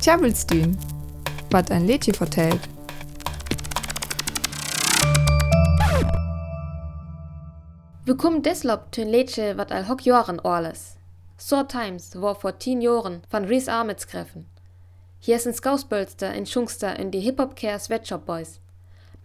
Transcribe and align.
Tjabelstün, 0.00 0.78
wat 1.50 1.70
ein 1.70 1.86
Lädchen 1.86 2.14
vertellt. 2.14 2.60
Wir 8.06 8.16
kommen 8.16 8.42
deshalb 8.42 8.94
zu 8.94 9.02
ein 9.02 9.10
Lädchen, 9.10 9.58
wat 9.58 9.70
al 9.70 9.86
hock 9.88 10.06
Jahren 10.06 10.40
alles. 10.40 10.96
So 11.36 11.62
Times 11.64 12.18
war 12.18 12.34
vor 12.34 12.58
10 12.58 12.80
Jahren 12.80 13.20
von 13.28 13.44
Reese 13.44 13.70
Ahmeds 13.70 14.06
treffen. 14.06 14.46
Hier 15.18 15.36
ein 15.36 15.52
Skausbölster 15.52 16.32
in 16.32 16.46
Schungster 16.46 16.98
in 16.98 17.10
die 17.10 17.20
Hip-Hop-Care 17.20 17.78
Sweatshop 17.78 18.24
Boys. 18.24 18.58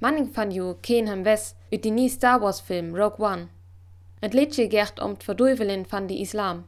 Manning 0.01 0.29
van 0.35 0.51
ju 0.51 0.75
ken 0.81 1.07
hem 1.07 1.23
wes 1.23 1.55
ut 1.71 1.85
die 1.85 1.91
nie 1.91 2.09
Star 2.09 2.41
Wars 2.41 2.59
Film 2.59 2.93
Rogue 2.93 3.25
One. 3.25 3.47
Et 4.19 4.33
gert 4.69 4.99
um 4.99 5.15
d'Verduivelin 5.17 5.85
van 5.89 6.07
die 6.07 6.21
Islam, 6.21 6.65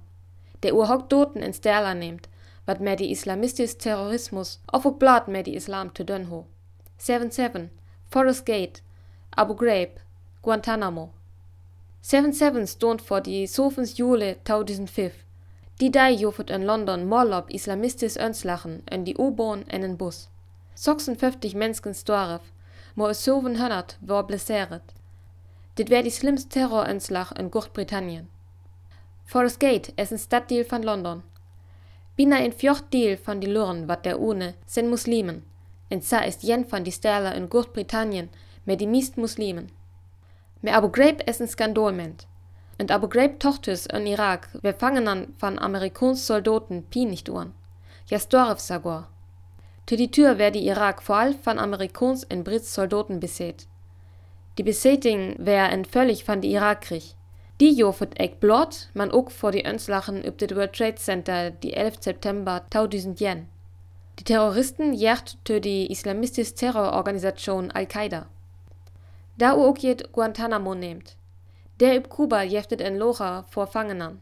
der 0.64 0.76
urhock 0.76 1.10
Doten 1.10 1.42
in 1.42 1.54
Sterla 1.54 1.94
nimmt, 1.94 2.30
wat 2.68 2.80
mehr 2.80 3.00
die 3.00 3.10
islamistis 3.10 3.76
Terrorismus 3.76 4.60
ook 4.72 4.98
blad 5.00 5.28
mehr 5.28 5.44
die 5.44 5.56
Islam 5.56 5.94
te 5.94 6.04
dun 6.04 6.26
ho. 6.26 6.46
7-7, 7.00 7.70
Forest 8.10 8.46
Gate, 8.46 8.82
Abu 9.30 9.56
Ghraib, 9.56 10.00
Guantanamo. 10.42 11.12
7-7 12.02 12.64
stond 12.64 13.02
voor 13.02 13.22
die 13.24 13.48
sovens 13.48 13.96
jule 13.96 14.38
2005. 14.44 15.14
Die 15.78 15.90
dag 15.90 16.20
jofet 16.20 16.50
in 16.50 16.66
London 16.66 17.08
morlop 17.08 17.50
islamistis 17.50 18.18
önslachen 18.18 18.82
en 18.86 19.04
die 19.04 19.18
U-Bahn 19.20 19.64
en 19.68 19.82
een 19.82 19.96
bus. 19.96 20.28
56 20.74 21.54
mensen 21.54 21.96
storf, 21.96 22.52
maar 22.96 23.16
700 23.16 23.98
war 24.00 24.26
blesseret. 24.26 24.94
Dit 25.74 25.90
wär 25.90 26.04
die 26.04 26.12
slimste 26.12 26.48
terrorönslag 26.48 27.34
in 27.34 27.50
Großbritannien. 27.50 28.30
Forest 29.26 29.64
Gate 29.64 29.92
is 29.96 30.12
een 30.12 30.20
staddeel 30.20 30.66
van 30.66 30.84
London. 30.84 31.24
Bina 32.18 32.40
een 32.42 32.54
fjord 32.54 32.84
deel 32.90 33.18
van 33.22 33.40
die 33.40 33.50
Luren 33.50 33.86
wat 33.86 34.04
der 34.04 34.18
une 34.18 34.54
sind 34.66 34.90
Muslimen. 34.90 35.44
En 35.88 36.02
sa 36.02 36.20
ist 36.26 36.42
jen 36.42 36.66
van 36.70 36.84
die 36.84 36.92
Sterler 36.92 37.36
in 37.36 37.50
Großbritannien 37.50 38.30
met 38.64 38.80
die 38.80 38.88
meest 38.88 39.18
Muslimen. 39.18 39.70
Me 40.60 40.72
Abu 40.72 40.90
Ghraib 40.92 41.22
is 41.30 41.40
een 41.40 41.48
skandolment. 41.48 42.26
Und 42.80 42.92
Abu 42.92 43.08
Ghraib 43.08 43.40
tochtes 43.40 43.86
in 43.86 44.08
Irak, 44.08 44.50
wir 44.62 44.74
fangen 44.74 45.08
an 45.08 45.28
van 45.38 45.60
Amerikans 45.60 46.26
Soldaten 46.26 46.84
pi 46.90 47.06
nicht 47.06 47.30
uhren. 47.30 47.54
Ja 48.08 48.18
storf 48.20 48.60
sagor. 48.60 49.08
Zu 49.86 49.96
die 49.96 50.10
Tür 50.10 50.40
wär 50.40 50.50
die 50.50 50.68
Irak 50.68 51.04
vor 51.04 51.18
allem 51.18 51.40
von 51.40 51.60
Amerikans 51.60 52.24
und 52.24 52.44
Brits 52.44 52.74
Soldaten 52.74 53.20
beset. 53.20 53.68
Die 54.58 54.64
Beseting 54.64 55.36
wär 55.38 55.72
en 55.72 55.86
völlig 55.86 56.24
von 56.24 56.42
die 56.42 56.54
Irakkrieg. 56.54 57.14
Die 57.60 57.74
jofet 57.74 58.12
ek 58.22 58.40
blot, 58.40 58.88
man 58.94 59.12
ook 59.12 59.32
vor 59.32 59.52
die 59.52 59.66
Önslachen 59.66 60.24
üb 60.24 60.38
det 60.38 60.52
World 60.56 60.74
Trade 60.74 61.02
Center 61.02 61.50
die 61.50 61.74
11. 61.74 61.96
September 62.02 62.62
2001. 62.70 63.48
Die 64.20 64.24
Terroristen 64.24 64.94
järt 64.94 65.40
zu 65.44 65.60
die 65.60 65.90
islamistische 65.92 66.54
Terrororganisation 66.54 67.72
Al-Qaida. 67.72 68.28
Da 69.40 69.56
u 69.56 69.64
ook 69.66 69.80
jet 69.80 70.12
Guantanamo 70.12 70.76
nehmt. 70.76 71.16
Der 71.80 71.98
üb 71.98 72.10
Kuba 72.10 72.44
jeftet 72.44 72.80
en 72.80 73.00
Locha 73.00 73.46
vor 73.50 73.66
Fangenern. 73.66 74.22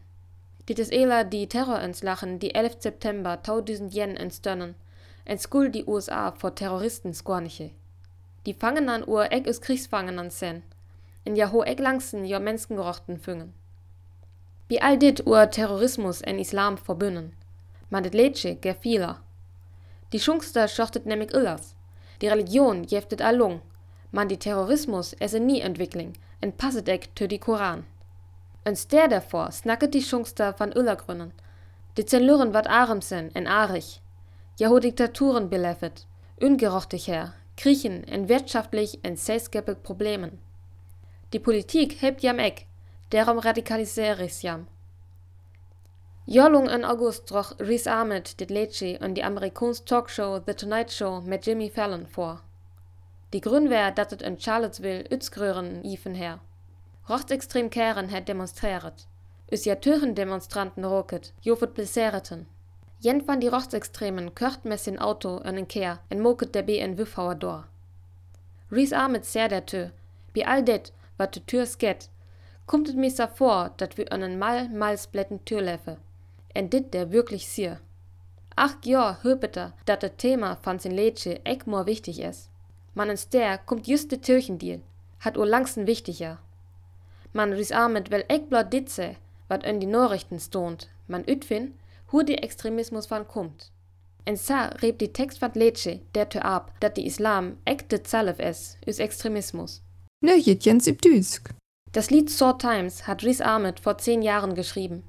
Dit 0.66 0.78
is 0.78 0.88
ela 0.88 1.22
die 1.22 1.46
Terrorönslachen 1.46 2.38
die 2.38 2.54
11. 2.54 2.76
September 2.78 3.38
2001 3.42 4.18
entstønnen, 4.18 4.74
en 5.26 5.38
skuld 5.38 5.74
die 5.74 5.84
USA 5.84 6.32
vor 6.32 6.54
Terroristen 6.54 7.12
skårniche. 7.12 7.70
Die 8.46 8.54
Fangenern 8.54 9.04
ur 9.06 9.30
ek 9.30 9.46
is 9.46 9.60
Kriegsfangenern 9.60 10.30
sen, 10.30 10.62
in 11.26 11.36
ja 11.36 11.50
ho 11.50 11.64
langsen 11.78 12.24
jo 12.24 12.38
Menschengerochten 12.40 13.18
füngen. 13.18 13.52
Wie 14.68 14.80
all 14.80 14.96
dit 14.96 15.26
ur 15.26 15.50
Terrorismus 15.50 16.20
en 16.22 16.38
Islam 16.38 16.78
verbünnen, 16.78 17.32
man 17.90 18.02
dit 18.02 18.14
Lädsche 18.14 18.54
ger 18.54 18.74
vieler. 18.74 19.20
Die 20.12 20.20
Schungster 20.20 20.68
schochtet 20.68 21.04
nämlich 21.04 21.34
illers, 21.34 21.74
die 22.20 22.28
Religion 22.28 22.84
jeftet 22.84 23.22
allung, 23.22 23.60
man 24.12 24.28
die 24.28 24.38
Terrorismus 24.38 25.14
esse 25.14 25.40
nie 25.40 25.60
Entwickling, 25.60 26.12
en 26.40 26.52
passet 26.52 26.88
ek 26.88 27.08
tö 27.14 27.26
die 27.26 27.38
Koran. 27.38 27.84
En 28.64 28.76
ster 28.76 29.08
davor 29.08 29.50
snacket 29.52 29.94
die 29.94 30.02
Schungster 30.02 30.54
van 30.58 30.72
Illergrünnen, 30.72 31.32
die 31.96 32.06
Zenlüren 32.06 32.54
wat 32.54 32.68
Aremsen 32.68 33.34
en 33.34 33.46
Arich, 33.46 34.00
ja 34.58 34.68
ho 34.68 34.78
Diktaturen 34.78 35.50
beleffet, 35.50 36.06
ungerochtig 36.40 37.08
her, 37.08 37.34
kriechen 37.56 38.04
en 38.04 38.28
wirtschaftlich 38.28 38.98
en 39.02 39.16
sesgepig 39.16 39.82
Problemen. 39.82 40.45
Die 41.32 41.40
Politik 41.40 42.00
hebt 42.00 42.22
jam 42.22 42.38
ek, 42.38 42.66
derom 43.10 43.38
radikaliseris 43.38 44.42
jam. 44.42 44.66
Jolung 46.24 46.68
in 46.68 46.84
August 46.84 47.30
droch 47.30 47.54
Reese 47.58 47.90
Ahmed 47.90 48.38
dit 48.38 48.50
Lädschi 48.50 48.98
und 49.00 49.14
die 49.14 49.24
Amerikans 49.24 49.84
Talkshow 49.84 50.40
The 50.46 50.54
Tonight 50.54 50.92
Show 50.92 51.20
mit 51.20 51.44
Jimmy 51.46 51.68
Fallon 51.68 52.06
vor. 52.06 52.42
Die 53.32 53.40
Grün 53.40 53.70
wär, 53.70 53.90
dat 53.90 54.10
het 54.10 54.22
in 54.22 54.38
Charlottesville 54.38 55.04
Utzgrören 55.10 55.84
ifen 55.84 56.14
her. 56.14 56.38
Rechtsextrem 57.08 57.70
Keren 57.70 58.08
het 58.08 58.26
demonstriert. 58.26 59.06
Us 59.52 59.64
ja 59.64 59.74
Türen 59.74 60.14
Demonstranten 60.14 60.84
roket, 60.84 61.32
jofet 61.40 61.74
blessereten. 61.74 62.46
Jen 62.98 63.24
van 63.24 63.40
die 63.40 63.48
Rechtsextremen 63.48 64.34
kört 64.34 64.64
mes 64.64 64.86
in 64.86 64.98
Auto 64.98 65.38
en 65.38 65.56
en 65.56 65.66
Kehr 65.66 65.98
en 66.08 66.20
moket 66.20 66.54
der 66.54 66.62
B 66.62 66.78
en 66.78 66.98
Wüffhauer 66.98 67.34
dor. 67.34 67.64
Reese 68.70 68.96
Ahmed 68.96 69.24
ser 69.24 69.48
der 69.48 69.66
Tö, 69.66 69.90
bi 70.32 70.44
all 70.44 70.64
det, 70.64 70.92
wat 71.16 71.34
de 71.34 71.42
Tür 71.46 71.66
sket, 71.66 72.10
kommt 72.66 72.88
et 72.88 72.96
mir 72.96 73.10
vor, 73.34 73.70
dat 73.76 73.96
wir 73.96 74.12
einen 74.12 74.38
mal 74.38 74.68
mal 74.68 74.98
spletten 74.98 75.44
Tür 75.44 75.62
leffe. 75.62 75.98
En 76.54 76.68
dit 76.70 76.92
der 76.92 77.12
wirklich 77.12 77.48
sier. 77.48 77.80
Ach 78.56 78.76
ja, 78.84 79.18
höpeter, 79.22 79.72
dat 79.84 80.02
de 80.02 80.10
Thema 80.10 80.58
van 80.62 80.78
sin 80.78 80.92
Lädsche 80.92 81.44
eck 81.44 81.66
more 81.66 81.86
wichtig 81.86 82.18
is. 82.20 82.48
Man 82.94 83.10
ins 83.10 83.28
der 83.28 83.58
kommt 83.58 83.86
just 83.86 84.10
de 84.10 84.18
Türchendeal, 84.18 84.80
hat 85.20 85.36
ur 85.36 85.46
langsten 85.46 85.86
wichtiger. 85.86 86.38
Man 87.32 87.52
Reese 87.52 87.76
Ahmed 87.76 88.10
wel 88.10 88.24
eck 88.28 88.48
blot 88.48 88.72
ditze, 88.72 89.16
wat 89.48 89.64
in 89.64 89.80
die 89.80 89.86
Nachrichten 89.86 90.40
stond, 90.40 90.88
man 91.06 91.24
ütfin, 91.24 91.74
hu 92.10 92.22
die 92.22 92.38
Extremismus 92.38 93.10
van 93.10 93.28
kommt. 93.28 93.70
En 94.24 94.36
sa 94.36 94.68
rebt 94.82 95.00
die 95.00 95.12
Text 95.12 95.38
van 95.38 95.52
Lädsche 95.54 96.00
der 96.14 96.28
Tür 96.28 96.44
ab, 96.44 96.72
dat 96.80 96.96
die 96.96 97.06
Islam 97.06 97.58
eck 97.64 97.88
de 97.90 98.02
Zalef 98.02 98.38
es, 98.38 98.78
is 98.86 98.98
Extremismus. 98.98 99.82
Ne. 100.22 100.40
Das 101.92 102.10
Lied 102.10 102.30
Sword 102.30 102.60
Times 102.62 103.06
hat 103.06 103.22
Reese 103.22 103.44
Ahmed 103.44 103.80
vor 103.80 103.98
zehn 103.98 104.22
Jahren 104.22 104.54
geschrieben. 104.54 105.02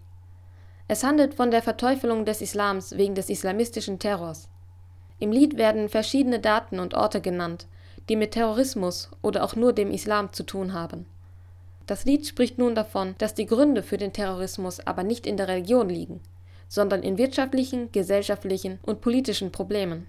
Es 0.89 1.03
handelt 1.03 1.33
von 1.33 1.49
der 1.49 1.61
Verteufelung 1.61 2.25
des 2.25 2.41
Islams 2.41 2.97
wegen 2.97 3.15
des 3.15 3.29
islamistischen 3.29 3.99
Terrors. 3.99 4.49
Im 5.19 5.31
Lied 5.31 5.57
werden 5.57 5.87
verschiedene 5.87 6.39
Daten 6.39 6.79
und 6.79 6.93
Orte 6.93 7.21
genannt, 7.21 7.67
die 8.09 8.17
mit 8.17 8.31
Terrorismus 8.31 9.09
oder 9.21 9.45
auch 9.45 9.55
nur 9.55 9.71
dem 9.71 9.91
Islam 9.91 10.33
zu 10.33 10.43
tun 10.43 10.73
haben. 10.73 11.05
Das 11.85 12.03
Lied 12.03 12.27
spricht 12.27 12.57
nun 12.57 12.75
davon, 12.75 13.15
dass 13.17 13.33
die 13.33 13.45
Gründe 13.45 13.83
für 13.83 13.97
den 13.97 14.11
Terrorismus 14.11 14.85
aber 14.85 15.03
nicht 15.03 15.25
in 15.25 15.37
der 15.37 15.47
Religion 15.47 15.87
liegen, 15.87 16.19
sondern 16.67 17.01
in 17.01 17.17
wirtschaftlichen, 17.17 17.93
gesellschaftlichen 17.93 18.79
und 18.81 18.99
politischen 18.99 19.53
Problemen. 19.53 20.05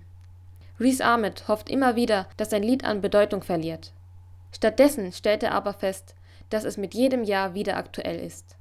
Reese 0.80 1.04
Ahmed 1.04 1.46
hofft 1.46 1.70
immer 1.70 1.94
wieder, 1.94 2.26
dass 2.36 2.50
sein 2.50 2.64
Lied 2.64 2.84
an 2.84 3.00
Bedeutung 3.00 3.44
verliert. 3.44 3.92
Stattdessen 4.52 5.12
stellt 5.12 5.42
er 5.42 5.52
aber 5.52 5.72
fest, 5.72 6.14
dass 6.50 6.64
es 6.64 6.76
mit 6.76 6.94
jedem 6.94 7.24
Jahr 7.24 7.54
wieder 7.54 7.76
aktuell 7.76 8.18
ist. 8.18 8.57